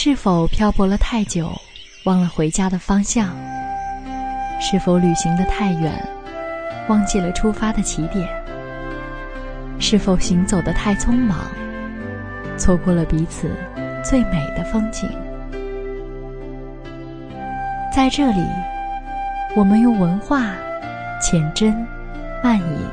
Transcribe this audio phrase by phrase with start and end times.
[0.00, 1.50] 是否漂泊了太久，
[2.04, 3.36] 忘了回家的方向？
[4.60, 5.92] 是否旅行的太远，
[6.86, 8.28] 忘记了出发的起点？
[9.80, 11.38] 是否行走的太匆忙，
[12.56, 13.50] 错过了彼此
[14.04, 15.10] 最美的风景？
[17.92, 18.46] 在这里，
[19.56, 20.52] 我们用文化
[21.20, 21.74] 浅斟
[22.40, 22.86] 慢饮，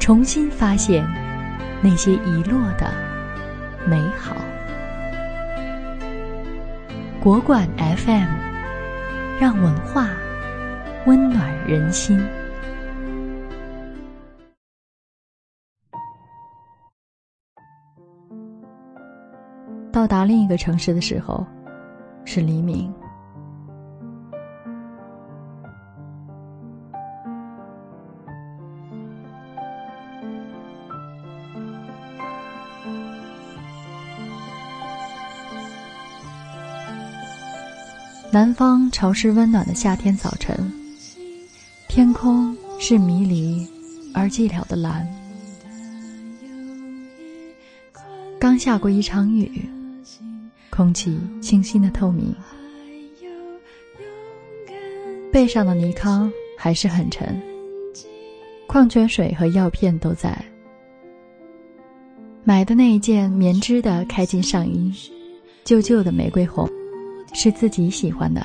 [0.00, 1.06] 重新发现
[1.80, 2.92] 那些遗落的
[3.86, 4.34] 美好。
[7.24, 8.28] 国馆 FM，
[9.40, 10.10] 让文化
[11.06, 12.22] 温暖人心。
[19.90, 21.46] 到达另一个城市的时候，
[22.26, 22.92] 是黎明。
[38.34, 40.56] 南方潮湿温暖的夏天早晨，
[41.86, 43.64] 天空是迷离
[44.12, 45.08] 而寂寥的蓝。
[48.36, 49.62] 刚下过一场雨，
[50.68, 52.34] 空气清新的透明，
[55.30, 57.40] 背上的尼康还是很沉，
[58.66, 60.36] 矿泉水和药片都在。
[62.42, 64.92] 买的那一件棉织的开襟上衣，
[65.62, 66.68] 旧旧的玫瑰红。
[67.34, 68.40] 是自己喜欢的，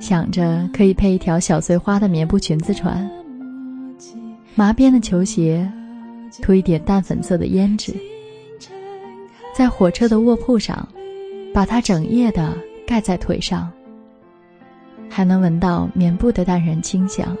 [0.00, 3.10] 想着可以配一条小碎花的棉布裙子穿，
[4.54, 5.70] 麻边的球鞋，
[6.40, 7.92] 涂一点淡粉色的胭脂，
[9.54, 10.88] 在火车的卧铺上，
[11.52, 13.70] 把它整夜的盖在腿上，
[15.10, 17.36] 还能闻到棉布的淡然清香。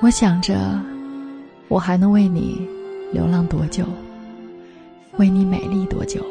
[0.00, 0.80] 我想着，
[1.68, 2.66] 我还能为你
[3.12, 3.84] 流浪多久？
[5.18, 6.24] 为你美丽多久？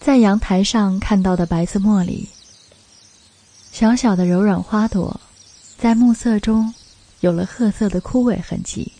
[0.00, 2.26] 在阳台上看到的白色茉莉，
[3.70, 5.20] 小小的柔软花朵，
[5.76, 6.72] 在暮色中
[7.20, 8.90] 有了褐色的枯萎痕迹，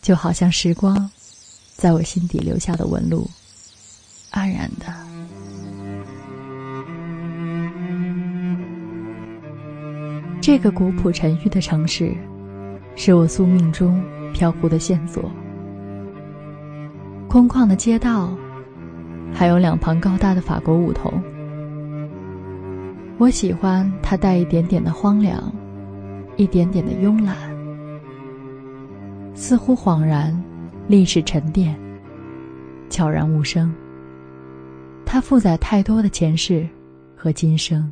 [0.00, 1.10] 就好像时光
[1.74, 3.28] 在我心底留下的纹路，
[4.32, 4.86] 黯然的。
[10.40, 12.16] 这个古朴沉郁的城市，
[12.96, 15.30] 是我宿命中飘忽的线索。
[17.28, 18.34] 空旷的街道。
[19.32, 21.22] 还有两旁高大的法国梧桐，
[23.18, 25.52] 我喜欢它带一点点的荒凉，
[26.36, 27.36] 一点点的慵懒，
[29.34, 30.38] 似乎恍然，
[30.86, 31.74] 历史沉淀，
[32.90, 33.72] 悄然无声。
[35.06, 36.68] 它负载太多的前世
[37.16, 37.90] 和今生。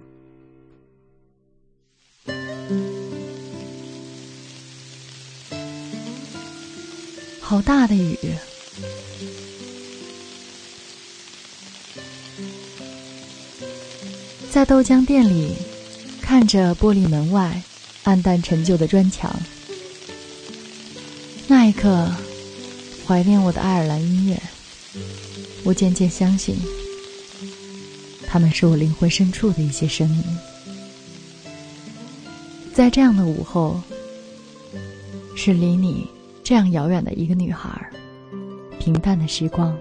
[7.40, 8.16] 好大的雨。
[14.58, 15.54] 在豆浆店里，
[16.20, 17.62] 看着玻璃门外
[18.02, 19.32] 暗淡陈旧的砖墙，
[21.46, 22.10] 那一刻，
[23.06, 24.36] 怀念我的爱尔兰音乐。
[25.62, 26.56] 我渐渐相信，
[28.26, 30.24] 他们是我灵魂深处的一些声音。
[32.74, 33.80] 在这样的午后，
[35.36, 36.04] 是离你
[36.42, 37.88] 这样遥远的一个女孩，
[38.80, 39.78] 平淡的时光。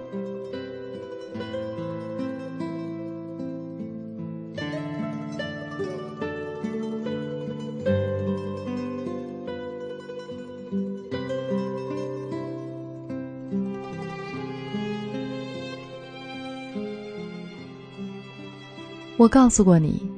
[19.27, 20.09] 我告诉过你，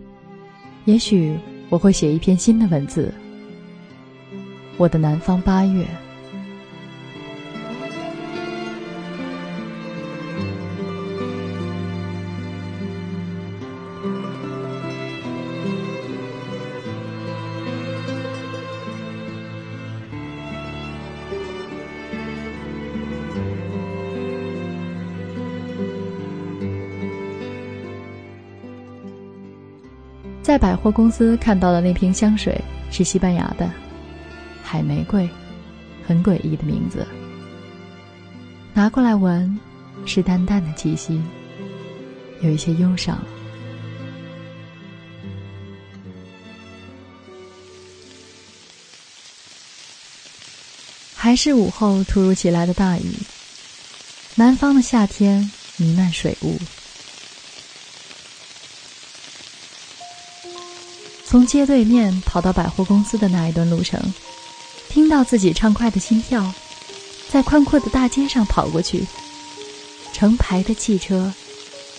[0.85, 1.35] 也许
[1.71, 3.11] 我会写一篇新的文字。
[4.77, 5.83] 我的南方八月。
[30.59, 32.61] 百货公司看到的那瓶香水
[32.91, 33.71] 是西班牙的，
[34.61, 35.27] 海玫瑰，
[36.06, 37.07] 很诡异的名字。
[38.73, 39.57] 拿过来闻，
[40.06, 41.21] 是淡淡的气息，
[42.41, 43.17] 有一些忧伤。
[51.15, 53.13] 还是午后突如其来的大雨。
[54.35, 56.57] 南方的夏天弥漫水雾。
[61.29, 64.01] 从街对面跑到百货公司的那一段路程，
[64.89, 66.43] 听到自己畅快的心跳，
[67.29, 69.05] 在宽阔的大街上跑过去。
[70.11, 71.31] 成排的汽车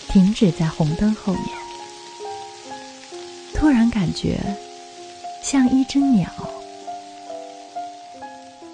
[0.09, 1.45] 停止在红灯后面，
[3.55, 4.41] 突然感觉
[5.45, 6.29] 像一只鸟，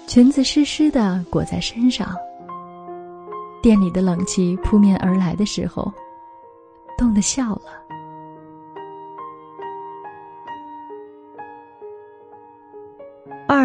[0.07, 2.17] 裙子湿湿的裹在身上。
[3.61, 5.93] 店里的冷气扑面而来的时候，
[6.97, 7.86] 冻得笑了。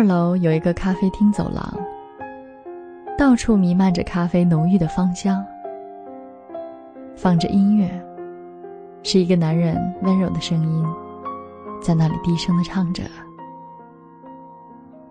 [0.02, 1.62] 二楼有一个咖啡厅走廊，
[3.16, 5.46] 到处弥漫着咖啡浓郁的芳香。
[7.14, 7.88] 放着音乐，
[9.04, 10.84] 是一个男人温柔的声音，
[11.80, 13.04] 在那里低声的唱着：“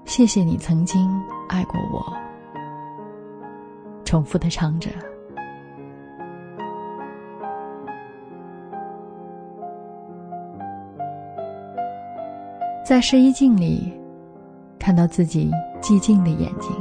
[0.04, 1.10] 谢谢你曾经
[1.48, 2.14] 爱过我。”
[4.04, 4.90] 重复的唱着，
[12.84, 14.00] 在试衣镜里。
[14.81, 16.75] 看到自己寂静的眼睛。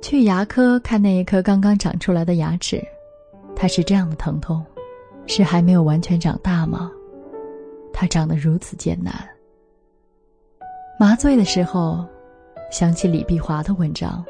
[0.00, 2.80] 去牙科看那一颗刚刚长出来的牙齿。
[3.60, 4.64] 他是这样的疼痛，
[5.26, 6.92] 是还没有完全长大吗？
[7.92, 9.12] 他长得如此艰难。
[10.96, 12.06] 麻醉的时候，
[12.70, 14.24] 想起李碧华的文章：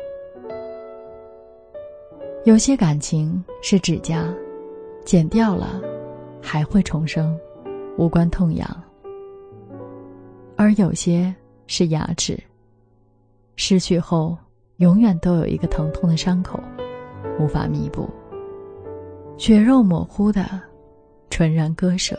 [2.44, 4.34] 有些感情是指甲，
[5.04, 5.78] 剪掉了，
[6.40, 7.38] 还会重生，
[7.98, 8.66] 无关痛痒；
[10.56, 11.34] 而有些
[11.66, 12.42] 是牙齿，
[13.56, 14.34] 失去后
[14.78, 16.58] 永远都有一个疼痛的伤口，
[17.38, 18.08] 无法弥补。
[19.38, 20.44] 血肉模糊的，
[21.30, 22.18] 纯然割舍。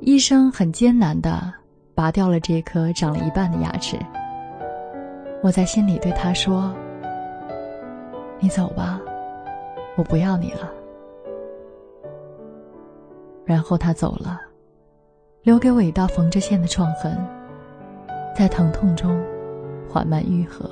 [0.00, 1.52] 医生很艰难的
[1.94, 3.98] 拔掉了这颗长了一半的牙齿。
[5.42, 6.74] 我在心里对他说
[8.40, 8.98] ：“你走吧，
[9.98, 10.72] 我不要你了。”
[13.44, 14.40] 然后他走了，
[15.42, 17.22] 留给我一道缝着线的创痕，
[18.34, 19.22] 在疼痛中
[19.90, 20.70] 缓慢愈合。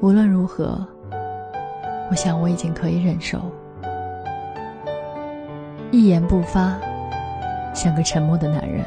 [0.00, 0.86] 无论如何，
[2.10, 3.40] 我想我已经可以忍受。
[5.90, 6.78] 一言不发，
[7.74, 8.84] 像个沉默的男人。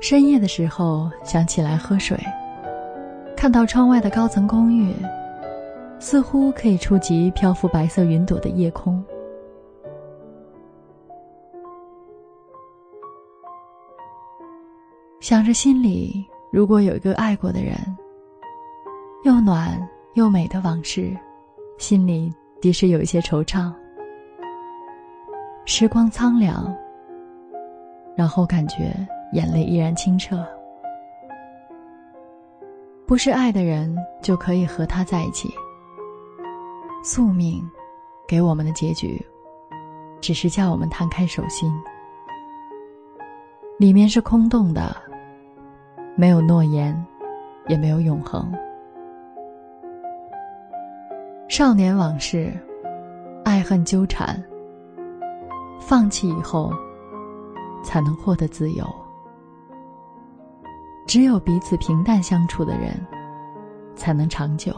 [0.00, 2.16] 深夜的时候，想起来喝水，
[3.36, 4.94] 看到窗外的高层公寓。
[5.98, 9.02] 似乎可以触及漂浮白色云朵的夜空，
[15.20, 17.74] 想着心里如果有一个爱过的人，
[19.24, 19.76] 又暖
[20.14, 21.16] 又美的往事，
[21.78, 23.72] 心里的确有一些惆怅。
[25.64, 26.72] 时光苍凉，
[28.14, 28.94] 然后感觉
[29.32, 30.46] 眼泪依然清澈。
[33.06, 35.48] 不是爱的人就可以和他在一起。
[37.06, 37.64] 宿命，
[38.26, 39.24] 给我们的结局，
[40.20, 41.72] 只是叫我们摊开手心，
[43.78, 44.96] 里面是空洞的，
[46.16, 47.06] 没有诺言，
[47.68, 48.52] 也没有永恒。
[51.48, 52.52] 少年往事，
[53.44, 54.42] 爱恨纠缠，
[55.78, 56.72] 放弃以后，
[57.84, 58.84] 才能获得自由。
[61.06, 63.00] 只有彼此平淡相处的人，
[63.94, 64.74] 才能长久。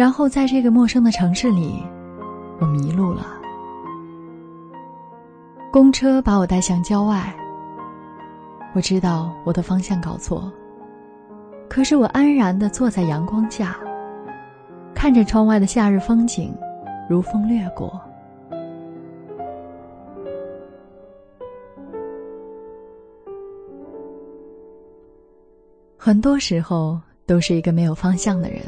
[0.00, 1.84] 然后，在这个陌生的城市里，
[2.58, 3.38] 我迷路了。
[5.70, 7.30] 公车把我带向郊外。
[8.74, 10.50] 我知道我的方向搞错，
[11.68, 13.78] 可是我安然的坐在阳光下，
[14.94, 16.50] 看着窗外的夏日风景，
[17.06, 18.00] 如风掠过。
[25.98, 28.62] 很多时候都是一个没有方向的人。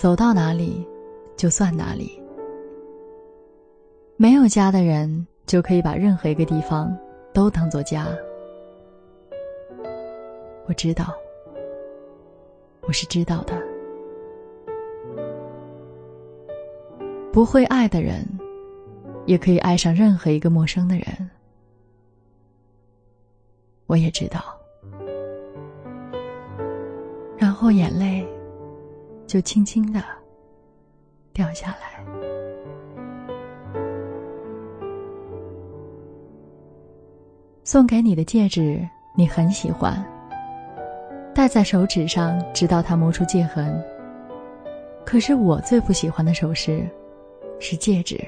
[0.00, 0.82] 走到哪里，
[1.36, 2.18] 就算哪里。
[4.16, 6.96] 没有家的人，就可以把任何一个地方
[7.34, 8.06] 都当做家。
[10.66, 11.12] 我知道，
[12.80, 13.52] 我是知道的。
[17.30, 18.26] 不会爱的人，
[19.26, 21.04] 也可以爱上任何一个陌生的人。
[23.86, 24.42] 我也知道，
[27.36, 28.26] 然后眼泪。
[29.30, 30.02] 就轻轻的
[31.32, 32.04] 掉下来。
[37.62, 38.84] 送给你的戒指，
[39.16, 40.04] 你很喜欢，
[41.32, 43.80] 戴在手指上，直到它磨出戒痕。
[45.06, 46.84] 可是我最不喜欢的首饰，
[47.60, 48.18] 是戒指，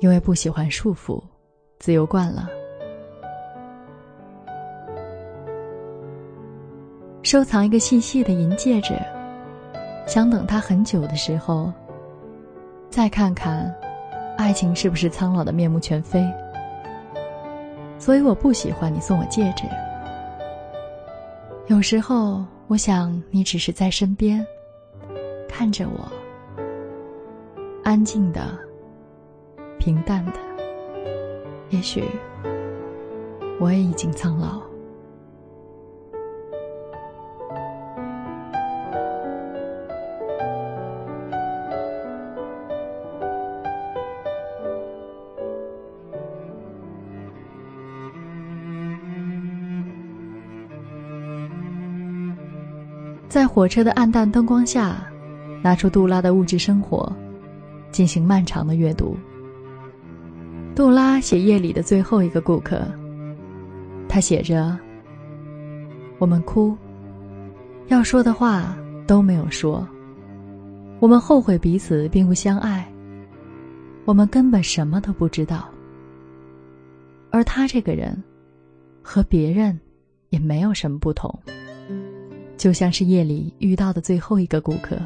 [0.00, 1.22] 因为不喜欢束缚，
[1.78, 2.48] 自由惯了。
[7.22, 8.94] 收藏一个细细的银戒指。
[10.12, 11.72] 想等他很久的时候，
[12.90, 13.74] 再看看，
[14.36, 16.22] 爱情是不是苍老的面目全非？
[17.98, 19.64] 所以我不喜欢你送我戒指。
[21.68, 24.46] 有时候我想你只是在身边，
[25.48, 26.06] 看着我，
[27.82, 28.42] 安静的，
[29.78, 30.32] 平淡的。
[31.70, 32.04] 也许
[33.58, 34.71] 我也已经苍老。
[53.32, 55.10] 在火车的暗淡灯光下，
[55.62, 57.10] 拿出杜拉的物质生活，
[57.90, 59.16] 进行漫长的阅读。
[60.74, 62.86] 杜拉写夜里的最后一个顾客。
[64.06, 64.78] 他写着
[66.20, 66.76] ：“我们哭，
[67.88, 69.88] 要说的话都没有说。
[71.00, 72.86] 我们后悔彼此并不相爱。
[74.04, 75.70] 我们根本什么都不知道。
[77.30, 78.22] 而他这个人，
[79.02, 79.80] 和别人
[80.28, 81.34] 也没有什么不同。”
[82.62, 84.96] 就像是夜里遇到的最后一个顾客，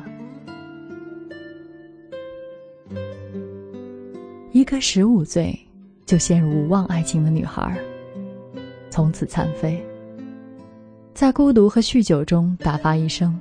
[4.53, 5.59] 一个十五岁
[6.05, 7.75] 就陷入无望爱情的女孩，
[8.91, 9.83] 从此残废，
[11.15, 13.41] 在孤独和酗酒中打发一生，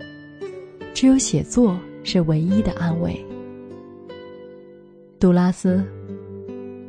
[0.94, 3.20] 只有写作是唯一的安慰。
[5.20, 5.84] 杜拉斯，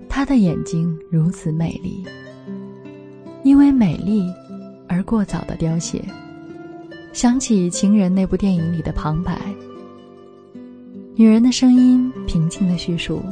[0.08, 2.04] 她的眼睛如此美丽，
[3.42, 4.32] 因为美丽
[4.88, 6.00] 而过早的凋谢。
[7.16, 9.40] 想起《情人》那部电影里的旁白，
[11.14, 13.22] 女人的声音平静的叙述，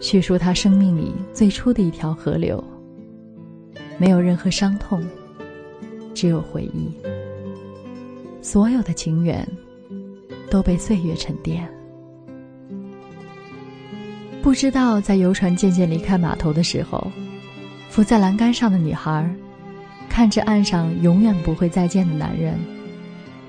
[0.00, 2.62] 叙述她生命里最初的一条河流。
[3.98, 5.04] 没有任何伤痛，
[6.14, 6.88] 只有回忆。
[8.40, 9.44] 所有的情缘，
[10.48, 11.68] 都被岁月沉淀。
[14.40, 17.10] 不知道在游船渐渐离开码头的时候，
[17.88, 19.28] 浮在栏杆上的女孩。
[20.10, 22.58] 看着岸上永远不会再见的男人，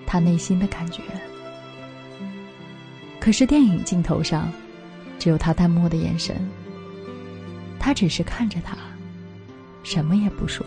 [0.06, 1.01] 他内心的感觉。
[3.20, 4.50] 可是电影镜头上，
[5.20, 6.36] 只有他淡漠的眼神。
[7.77, 8.77] 他只是看着他，
[9.84, 10.65] 什么也不说。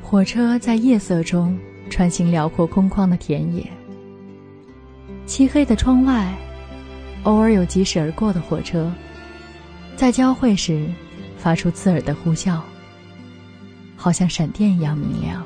[0.00, 1.58] 火车在夜色中
[1.90, 3.77] 穿行辽阔空旷的田野。
[5.28, 6.34] 漆黑的窗外，
[7.24, 8.90] 偶尔有疾驶而过的火车，
[9.94, 10.88] 在交汇时
[11.36, 12.58] 发出刺耳的呼啸，
[13.94, 15.44] 好像闪电一样明亮。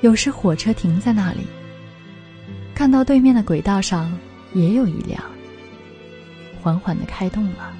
[0.00, 1.40] 有时火车停在那里，
[2.74, 4.18] 看到对面的轨道上
[4.54, 5.22] 也有一辆，
[6.62, 7.76] 缓缓的开动了。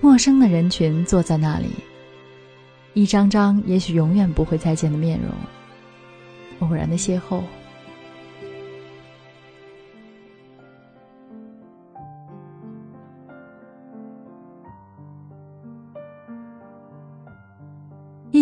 [0.00, 1.70] 陌生的人群坐在那里，
[2.94, 5.34] 一张张也许永远不会再见的面容，
[6.60, 7.42] 偶然的邂逅。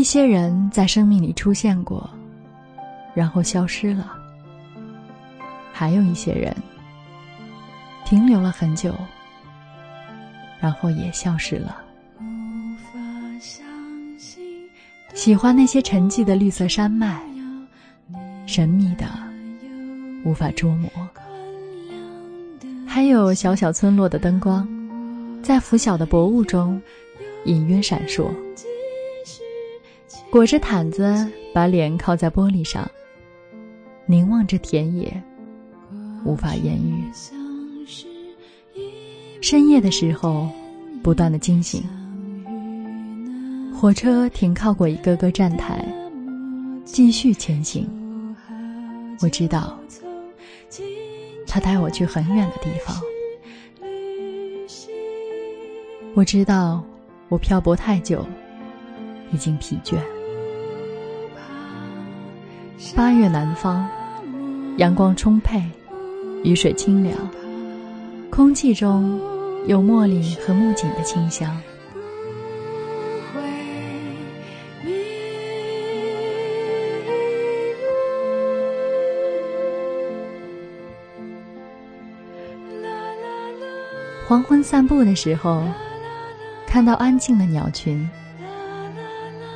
[0.08, 2.08] 一些人在生命里出现过，
[3.12, 4.06] 然后消失了；
[5.70, 6.56] 还有一些人
[8.06, 8.94] 停留了很久，
[10.60, 11.82] 然后也消失了。
[15.12, 17.20] 喜欢那些沉寂的绿色山脉，
[18.46, 19.04] 神秘的
[20.24, 20.90] 无法捉摸。
[22.86, 24.66] 还有小小村落的灯光，
[25.42, 26.80] 在拂晓的薄雾中
[27.44, 28.30] 隐约闪烁。
[30.30, 32.86] 裹着毯子，把脸靠在玻璃上，
[34.04, 35.22] 凝望着田野，
[36.22, 37.04] 无法言语。
[39.40, 40.46] 深夜的时候，
[41.02, 41.82] 不断的惊醒。
[43.74, 45.82] 火车停靠过一个个站台，
[46.84, 47.88] 继续前行。
[49.20, 49.78] 我知道，
[51.46, 52.94] 他带我去很远的地方。
[56.14, 56.84] 我知道，
[57.30, 58.26] 我漂泊太久，
[59.32, 59.96] 已经疲倦。
[62.98, 63.88] 八月南方，
[64.78, 65.62] 阳光充沛，
[66.42, 67.16] 雨水清凉，
[68.28, 69.20] 空气中
[69.68, 71.56] 有茉莉和木槿的清香。
[84.26, 85.62] 黄昏散步的时候，
[86.66, 88.10] 看到安静的鸟群，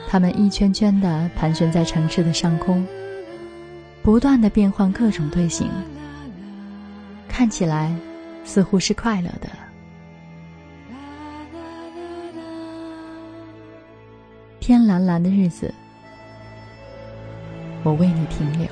[0.07, 2.87] 它们一圈圈地盘旋在城市的上空，
[4.03, 5.71] 不断地变换各种队形，
[7.29, 7.95] 看起来
[8.45, 9.49] 似乎是快乐的。
[14.59, 15.73] 天蓝蓝的日子，
[17.85, 18.69] 我为你停留。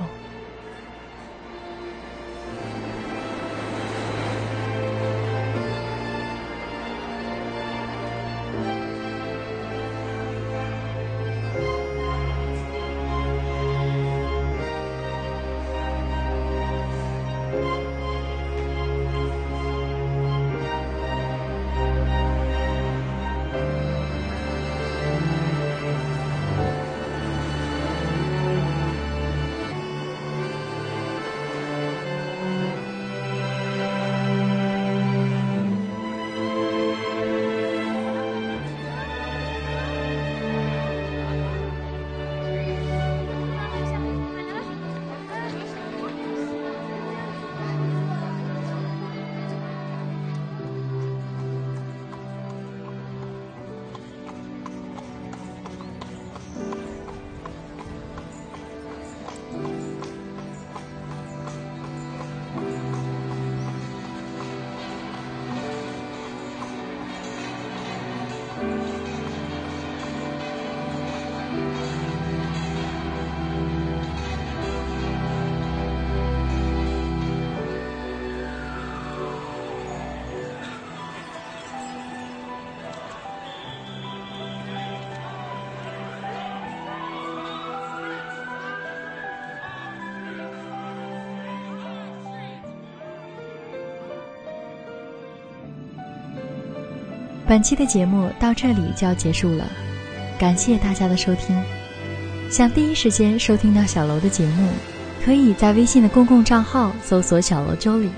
[97.51, 99.69] 本期的节目到这里就要结束了，
[100.39, 101.61] 感谢大家的收听。
[102.49, 104.69] 想第一时间收听到小楼的节目，
[105.25, 108.09] 可以在微信的公共账号搜索“小楼周礼。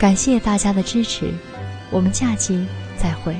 [0.00, 1.32] 感谢大家的支持，
[1.92, 2.66] 我们下期
[2.98, 3.36] 再会。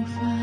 [0.00, 0.39] 无法。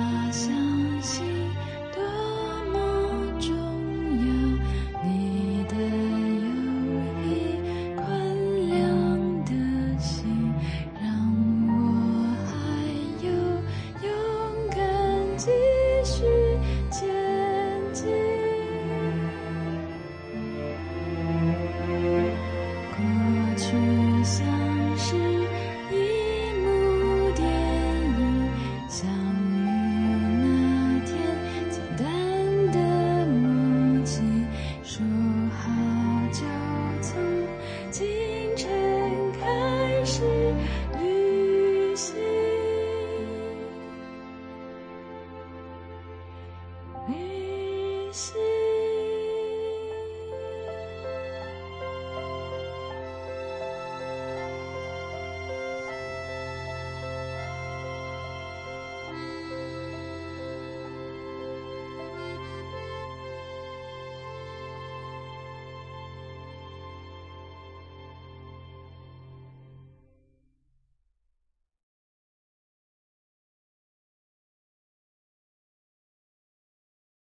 [40.17, 40.86] 是。